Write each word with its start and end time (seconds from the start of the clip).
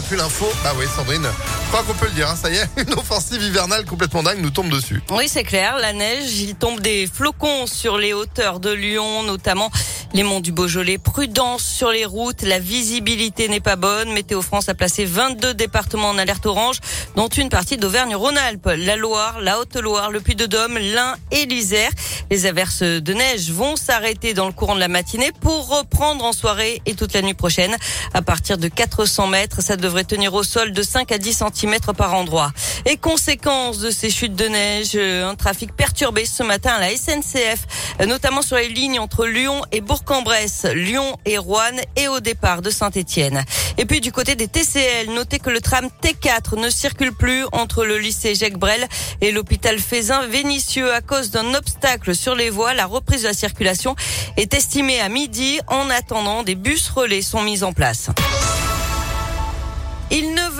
Et 0.00 0.02
puis 0.02 0.16
l'info, 0.16 0.46
bah 0.64 0.72
oui, 0.78 0.86
Sandrine, 0.96 1.26
je 1.64 1.68
crois 1.68 1.82
qu'on 1.82 1.92
peut 1.92 2.06
le 2.06 2.12
dire, 2.12 2.26
hein, 2.26 2.34
ça 2.34 2.48
y 2.48 2.56
est, 2.56 2.66
une 2.78 2.94
offensive 2.94 3.42
hivernale 3.42 3.84
complètement 3.84 4.22
dingue 4.22 4.38
nous 4.40 4.48
tombe 4.48 4.70
dessus. 4.70 5.02
Oui, 5.10 5.28
c'est 5.28 5.44
clair, 5.44 5.76
la 5.78 5.92
neige, 5.92 6.40
il 6.40 6.54
tombe 6.54 6.80
des 6.80 7.06
flocons 7.06 7.66
sur 7.66 7.98
les 7.98 8.14
hauteurs 8.14 8.60
de 8.60 8.72
Lyon, 8.72 9.24
notamment 9.24 9.70
les 10.12 10.22
monts 10.22 10.40
du 10.40 10.52
Beaujolais. 10.52 10.98
Prudence 10.98 11.62
sur 11.62 11.90
les 11.90 12.04
routes, 12.04 12.42
la 12.42 12.58
visibilité 12.58 13.48
n'est 13.48 13.60
pas 13.60 13.76
bonne. 13.76 14.12
Météo 14.12 14.42
France 14.42 14.68
a 14.68 14.74
placé 14.74 15.04
22 15.04 15.54
départements 15.54 16.10
en 16.10 16.18
alerte 16.18 16.46
orange, 16.46 16.78
dont 17.16 17.28
une 17.28 17.48
partie 17.48 17.76
d'Auvergne-Rhône-Alpes, 17.76 18.70
la 18.76 18.96
Loire, 18.96 19.40
la 19.40 19.58
Haute-Loire, 19.60 20.10
le 20.10 20.20
Puy-de-Dôme, 20.20 20.78
l'Ain 20.78 21.14
et 21.30 21.46
l'Isère. 21.46 21.90
Les 22.30 22.46
averses 22.46 22.82
de 22.82 23.12
neige 23.12 23.50
vont 23.50 23.76
s'arrêter 23.76 24.34
dans 24.34 24.46
le 24.46 24.52
courant 24.52 24.74
de 24.74 24.80
la 24.80 24.88
matinée 24.88 25.32
pour 25.40 25.68
reprendre 25.68 26.24
en 26.24 26.32
soirée 26.32 26.82
et 26.86 26.94
toute 26.94 27.12
la 27.12 27.22
nuit 27.22 27.34
prochaine. 27.34 27.76
À 28.12 28.22
partir 28.22 28.58
de 28.58 28.68
400 28.68 29.28
mètres, 29.28 29.62
ça 29.62 29.76
devrait 29.76 30.04
tenir 30.04 30.34
au 30.34 30.42
sol 30.42 30.72
de 30.72 30.82
5 30.82 31.12
à 31.12 31.18
10 31.18 31.44
cm 31.54 31.76
par 31.96 32.14
endroit. 32.14 32.52
Et 32.86 32.96
conséquence 32.96 33.78
de 33.78 33.90
ces 33.90 34.10
chutes 34.10 34.34
de 34.34 34.46
neige, 34.46 34.96
un 34.96 35.34
trafic 35.34 35.74
perturbé 35.74 36.24
ce 36.24 36.42
matin 36.42 36.72
à 36.72 36.80
la 36.80 36.96
SNCF, 36.96 37.66
notamment 38.06 38.42
sur 38.42 38.56
les 38.56 38.68
lignes 38.68 38.98
entre 38.98 39.26
Lyon 39.26 39.62
et 39.72 39.80
Bourg-en-Bresse, 39.80 40.66
Lyon 40.74 41.18
et 41.26 41.38
Rouen 41.38 41.76
et 41.96 42.08
au 42.08 42.20
départ 42.20 42.62
de 42.62 42.70
Saint-Étienne. 42.70 43.44
Et 43.78 43.84
puis 43.84 44.00
du 44.00 44.12
côté 44.12 44.34
des 44.34 44.48
TCL, 44.48 45.10
notez 45.10 45.38
que 45.38 45.50
le 45.50 45.60
tram 45.60 45.88
T4 46.02 46.58
ne 46.58 46.70
circule 46.70 47.12
plus 47.12 47.44
entre 47.52 47.84
le 47.84 47.98
lycée 47.98 48.34
Jacques 48.34 48.58
Brel 48.58 48.86
et 49.20 49.32
l'hôpital 49.32 49.78
Fézin 49.78 50.26
Vénitieux 50.26 50.92
à 50.92 51.00
cause 51.00 51.30
d'un 51.30 51.54
obstacle 51.54 52.14
sur 52.14 52.34
les 52.34 52.50
voies. 52.50 52.74
La 52.74 52.86
reprise 52.86 53.22
de 53.22 53.28
la 53.28 53.34
circulation 53.34 53.94
est 54.36 54.54
estimée 54.54 55.00
à 55.00 55.08
midi. 55.08 55.60
En 55.66 55.90
attendant, 55.90 56.42
des 56.42 56.54
bus 56.54 56.88
relais 56.88 57.22
sont 57.22 57.42
mis 57.42 57.62
en 57.62 57.72
place. 57.72 58.10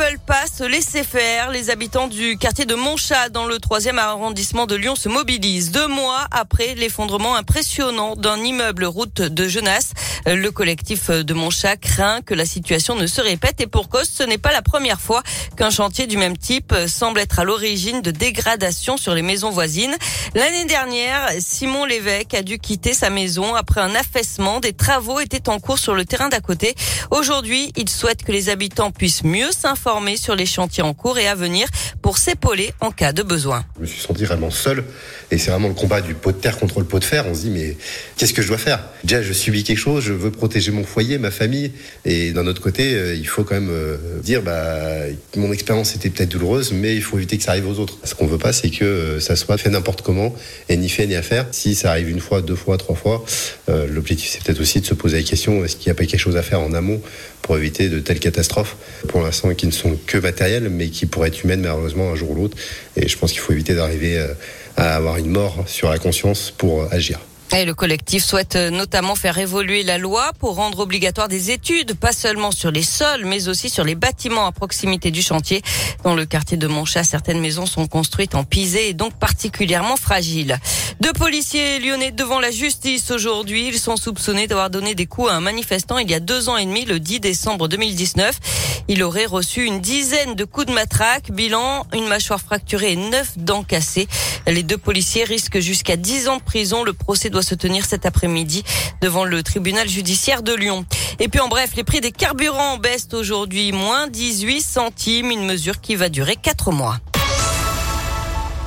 Veulent 0.00 0.18
pas 0.18 0.46
se 0.46 0.64
laisser 0.64 1.04
faire. 1.04 1.50
Les 1.50 1.68
habitants 1.68 2.08
du 2.08 2.38
quartier 2.38 2.64
de 2.64 2.74
Montchat, 2.74 3.28
dans 3.28 3.44
le 3.44 3.58
troisième 3.58 3.98
arrondissement 3.98 4.66
de 4.66 4.74
Lyon, 4.74 4.94
se 4.96 5.10
mobilisent 5.10 5.72
deux 5.72 5.88
mois 5.88 6.26
après 6.30 6.74
l'effondrement 6.74 7.34
impressionnant 7.34 8.16
d'un 8.16 8.38
immeuble 8.38 8.86
route 8.86 9.20
de 9.20 9.46
Genasse. 9.46 9.92
Le 10.24 10.50
collectif 10.50 11.10
de 11.10 11.34
Montchat 11.34 11.76
craint 11.76 12.22
que 12.22 12.32
la 12.32 12.46
situation 12.46 12.94
ne 12.94 13.06
se 13.06 13.20
répète 13.20 13.60
et 13.60 13.66
pour 13.66 13.90
cause, 13.90 14.08
ce 14.08 14.22
n'est 14.22 14.38
pas 14.38 14.52
la 14.52 14.62
première 14.62 15.02
fois 15.02 15.22
qu'un 15.56 15.70
chantier 15.70 16.06
du 16.06 16.16
même 16.16 16.38
type 16.38 16.74
semble 16.86 17.20
être 17.20 17.38
à 17.38 17.44
l'origine 17.44 18.00
de 18.00 18.10
dégradation 18.10 18.96
sur 18.96 19.14
les 19.14 19.22
maisons 19.22 19.50
voisines. 19.50 19.94
L'année 20.34 20.64
dernière, 20.64 21.28
Simon 21.40 21.84
Lévesque 21.84 22.32
a 22.32 22.42
dû 22.42 22.58
quitter 22.58 22.94
sa 22.94 23.10
maison 23.10 23.54
après 23.54 23.82
un 23.82 23.94
affaissement. 23.94 24.60
Des 24.60 24.72
travaux 24.72 25.20
étaient 25.20 25.50
en 25.50 25.58
cours 25.58 25.78
sur 25.78 25.94
le 25.94 26.06
terrain 26.06 26.30
d'à 26.30 26.40
côté. 26.40 26.74
Aujourd'hui, 27.10 27.70
il 27.76 27.90
souhaite 27.90 28.22
que 28.22 28.32
les 28.32 28.48
habitants 28.48 28.92
puissent 28.92 29.24
mieux 29.24 29.30
mieux 29.30 29.52
s'informer 29.90 30.16
sur 30.16 30.36
les 30.36 30.46
chantiers 30.46 30.84
en 30.84 30.94
cours 30.94 31.18
et 31.18 31.26
à 31.26 31.34
venir 31.34 31.66
pour 32.10 32.18
s'épauler 32.18 32.72
en 32.80 32.90
cas 32.90 33.12
de 33.12 33.22
besoin. 33.22 33.64
Je 33.76 33.82
me 33.82 33.86
suis 33.86 34.00
senti 34.00 34.24
vraiment 34.24 34.50
seul 34.50 34.82
et 35.30 35.38
c'est 35.38 35.52
vraiment 35.52 35.68
le 35.68 35.74
combat 35.74 36.00
du 36.00 36.14
pot 36.14 36.32
de 36.32 36.38
terre 36.38 36.58
contre 36.58 36.80
le 36.80 36.84
pot 36.84 36.98
de 36.98 37.04
fer. 37.04 37.24
On 37.28 37.34
se 37.36 37.42
dit 37.42 37.50
mais 37.50 37.76
qu'est-ce 38.16 38.34
que 38.34 38.42
je 38.42 38.48
dois 38.48 38.58
faire? 38.58 38.80
Déjà 39.04 39.22
je 39.22 39.32
subis 39.32 39.62
quelque 39.62 39.78
chose, 39.78 40.02
je 40.02 40.12
veux 40.12 40.32
protéger 40.32 40.72
mon 40.72 40.82
foyer, 40.82 41.18
ma 41.18 41.30
famille 41.30 41.70
et 42.04 42.32
d'un 42.32 42.48
autre 42.48 42.60
côté 42.60 42.94
euh, 42.94 43.14
il 43.14 43.28
faut 43.28 43.44
quand 43.44 43.54
même 43.54 43.70
euh, 43.70 43.96
dire 44.24 44.42
bah 44.42 45.04
mon 45.36 45.52
expérience 45.52 45.94
était 45.94 46.10
peut-être 46.10 46.30
douloureuse 46.30 46.72
mais 46.72 46.96
il 46.96 47.00
faut 47.00 47.16
éviter 47.16 47.38
que 47.38 47.44
ça 47.44 47.52
arrive 47.52 47.68
aux 47.68 47.78
autres. 47.78 47.98
Ce 48.02 48.16
qu'on 48.16 48.26
veut 48.26 48.38
pas 48.38 48.52
c'est 48.52 48.70
que 48.70 48.84
euh, 48.84 49.20
ça 49.20 49.36
soit 49.36 49.56
fait 49.56 49.70
n'importe 49.70 50.02
comment 50.02 50.34
et 50.68 50.76
ni 50.76 50.88
fait 50.88 51.06
ni 51.06 51.14
à 51.14 51.22
faire. 51.22 51.46
Si 51.52 51.76
ça 51.76 51.92
arrive 51.92 52.10
une 52.10 52.18
fois, 52.18 52.42
deux 52.42 52.56
fois, 52.56 52.76
trois 52.76 52.96
fois, 52.96 53.24
l'objectif 53.68 54.30
c'est 54.32 54.42
peut-être 54.42 54.60
aussi 54.60 54.80
de 54.80 54.86
se 54.86 54.94
poser 54.94 55.18
la 55.18 55.22
question 55.22 55.64
est-ce 55.64 55.76
qu'il 55.76 55.86
n'y 55.86 55.92
a 55.92 55.94
pas 55.94 56.06
quelque 56.06 56.18
chose 56.18 56.36
à 56.36 56.42
faire 56.42 56.60
en 56.60 56.72
amont 56.72 57.00
pour 57.42 57.56
éviter 57.56 57.88
de 57.88 58.00
telles 58.00 58.18
catastrophes? 58.18 58.76
Pour 59.06 59.22
l'instant, 59.22 59.54
qui 59.54 59.66
ne 59.66 59.70
sont 59.70 59.96
que 60.06 60.18
matérielles, 60.18 60.68
mais 60.70 60.88
qui 60.88 61.06
pourraient 61.06 61.28
être 61.28 61.44
humaines 61.44 61.60
malheureusement 61.60 61.99
un 62.00 62.14
jour 62.16 62.30
ou 62.30 62.34
l'autre. 62.34 62.56
Et 62.96 63.08
je 63.08 63.18
pense 63.18 63.32
qu'il 63.32 63.40
faut 63.40 63.52
éviter 63.52 63.74
d'arriver 63.74 64.18
euh, 64.18 64.34
à 64.76 64.96
avoir 64.96 65.16
une 65.16 65.30
mort 65.30 65.64
sur 65.66 65.90
la 65.90 65.98
conscience 65.98 66.50
pour 66.56 66.82
euh, 66.82 66.88
agir. 66.90 67.18
Et 67.52 67.64
le 67.64 67.74
collectif 67.74 68.24
souhaite 68.24 68.54
euh, 68.54 68.70
notamment 68.70 69.16
faire 69.16 69.36
évoluer 69.38 69.82
la 69.82 69.98
loi 69.98 70.30
pour 70.38 70.54
rendre 70.54 70.78
obligatoire 70.78 71.26
des 71.26 71.50
études, 71.50 71.94
pas 71.94 72.12
seulement 72.12 72.52
sur 72.52 72.70
les 72.70 72.84
sols, 72.84 73.24
mais 73.24 73.48
aussi 73.48 73.68
sur 73.68 73.82
les 73.82 73.96
bâtiments 73.96 74.46
à 74.46 74.52
proximité 74.52 75.10
du 75.10 75.20
chantier. 75.20 75.60
Dans 76.04 76.14
le 76.14 76.26
quartier 76.26 76.56
de 76.56 76.68
Montchat, 76.68 77.02
certaines 77.02 77.40
maisons 77.40 77.66
sont 77.66 77.88
construites 77.88 78.36
en 78.36 78.44
pisé 78.44 78.88
et 78.88 78.94
donc 78.94 79.14
particulièrement 79.14 79.96
fragiles. 79.96 80.58
Deux 81.00 81.14
policiers 81.14 81.78
lyonnais 81.78 82.10
devant 82.10 82.40
la 82.40 82.50
justice 82.50 83.10
aujourd'hui. 83.10 83.68
Ils 83.68 83.78
sont 83.78 83.96
soupçonnés 83.96 84.46
d'avoir 84.46 84.68
donné 84.68 84.94
des 84.94 85.06
coups 85.06 85.30
à 85.30 85.34
un 85.34 85.40
manifestant 85.40 85.96
il 85.96 86.10
y 86.10 86.14
a 86.14 86.20
deux 86.20 86.50
ans 86.50 86.58
et 86.58 86.66
demi, 86.66 86.84
le 86.84 87.00
10 87.00 87.20
décembre 87.20 87.68
2019. 87.68 88.84
Il 88.86 89.02
aurait 89.02 89.24
reçu 89.24 89.64
une 89.64 89.80
dizaine 89.80 90.34
de 90.34 90.44
coups 90.44 90.66
de 90.66 90.72
matraque. 90.72 91.30
Bilan, 91.30 91.86
une 91.94 92.06
mâchoire 92.06 92.42
fracturée 92.42 92.92
et 92.92 92.96
neuf 92.96 93.38
dents 93.38 93.62
cassées. 93.62 94.08
Les 94.46 94.62
deux 94.62 94.76
policiers 94.76 95.24
risquent 95.24 95.60
jusqu'à 95.60 95.96
dix 95.96 96.28
ans 96.28 96.36
de 96.36 96.42
prison. 96.42 96.84
Le 96.84 96.92
procès 96.92 97.30
doit 97.30 97.42
se 97.42 97.54
tenir 97.54 97.86
cet 97.86 98.04
après-midi 98.04 98.62
devant 99.00 99.24
le 99.24 99.42
tribunal 99.42 99.88
judiciaire 99.88 100.42
de 100.42 100.52
Lyon. 100.52 100.84
Et 101.18 101.28
puis 101.28 101.40
en 101.40 101.48
bref, 101.48 101.70
les 101.76 101.84
prix 101.84 102.02
des 102.02 102.12
carburants 102.12 102.76
baissent 102.76 103.14
aujourd'hui 103.14 103.72
moins 103.72 104.06
18 104.06 104.60
centimes, 104.60 105.30
une 105.30 105.46
mesure 105.46 105.80
qui 105.80 105.94
va 105.94 106.10
durer 106.10 106.36
quatre 106.36 106.72
mois. 106.72 106.98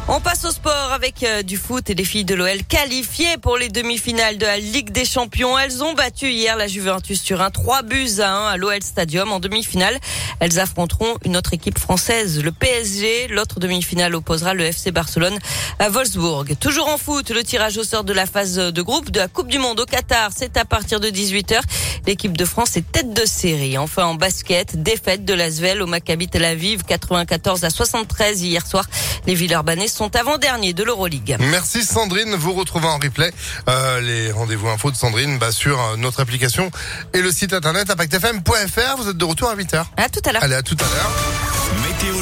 On 0.10 0.20
passe 0.20 0.44
au 0.44 0.52
sport 0.52 0.92
avec 0.92 1.24
euh, 1.24 1.44
du 1.44 1.56
foot 1.56 1.90
et 1.90 1.96
les 1.96 2.04
filles 2.04 2.26
de 2.26 2.36
l'OL 2.36 2.64
qualifiées 2.68 3.38
pour 3.42 3.58
les 3.58 3.70
demi-finales 3.70 4.38
de 4.38 4.46
la 4.46 4.58
Ligue 4.58 4.92
des 4.92 5.06
Champions. 5.06 5.58
Elles 5.58 5.82
ont 5.82 5.94
battu 5.94 6.30
hier 6.30 6.58
la 6.58 6.68
Juventus 6.68 7.24
Turin 7.24 7.50
3 7.50 7.84
buts 7.84 8.20
à 8.20 8.30
1 8.30 8.48
à 8.48 8.58
l'OL 8.58 8.84
Stadium 8.84 9.32
en 9.32 9.40
demi-finale. 9.40 9.98
Elles 10.42 10.60
affronteront 10.60 11.16
une 11.24 11.38
autre 11.38 11.54
équipe 11.54 11.80
française, 11.80 12.44
le 12.44 12.52
PSG. 12.52 13.30
L'autre 13.30 13.62
demi-finale 13.62 14.14
opposera 14.14 14.54
le 14.54 14.66
FC 14.66 14.92
Barcelone 14.92 15.40
à 15.80 15.88
Wolfsburg. 15.88 16.58
Toujours 16.60 16.90
en 16.90 16.98
foot, 16.98 17.30
le 17.30 17.42
tirage 17.42 17.78
au 17.78 17.86
sort 17.86 18.04
de 18.04 18.12
la 18.12 18.26
phase 18.26 18.58
de 18.58 18.82
groupe 18.82 19.10
de 19.10 19.20
la 19.20 19.30
Coupe 19.30 19.48
du 19.48 19.58
Monde 19.58 19.80
au 19.80 19.86
Qatar, 19.86 20.32
c'est 20.36 20.58
à 20.58 20.66
partir 20.66 21.00
de 21.00 21.08
18h. 21.08 21.62
L'équipe 22.06 22.36
de 22.36 22.44
France 22.44 22.76
est 22.76 22.92
tête 22.92 23.14
de 23.14 23.26
série. 23.26 23.78
Enfin 23.78 24.04
en 24.04 24.16
basket, 24.16 24.84
défaite 24.84 25.24
de 25.24 25.34
l'Asvel 25.34 25.82
au 25.82 25.88
Maccabi 25.88 26.28
Tel 26.28 26.44
Aviv 26.44 26.84
94 26.84 27.64
à 27.64 27.70
73 27.70 28.44
hier 28.44 28.68
soir. 28.68 28.86
Les 29.26 29.36
Villeurbanais 29.36 29.88
sont 29.88 30.16
avant-derniers 30.16 30.74
de 30.74 30.84
l'Euroleague. 30.84 31.38
Merci 31.40 31.84
Sandrine. 31.84 32.36
Vous 32.36 32.54
retrouvez 32.54 32.88
en 32.88 32.98
replay 32.98 33.32
euh, 33.70 34.02
les 34.02 34.32
rendez-vous 34.32 34.68
infos 34.70 34.92
de 34.92 34.96
Sandrine 34.96 35.38
bah, 35.38 35.52
sur 35.52 35.80
euh, 35.80 35.98
notre 35.98 36.22
application 36.22 36.72
et 37.14 37.22
le 37.22 37.32
site 37.32 37.54
internet 37.54 37.90
impactfm.fr. 37.90 38.98
Vous 38.98 39.10
êtes 39.10 39.18
de 39.18 39.26
retour 39.26 39.50
à 39.50 39.56
8h. 39.56 39.86
À 39.98 40.10
tout 40.10 40.22
à 40.26 40.32
l'heure. 40.32 40.44
Allez, 40.44 40.56
à 40.56 40.64
tout 40.64 40.78
à 40.80 40.84
l'heure. 40.84 41.12
Météo 41.88 42.22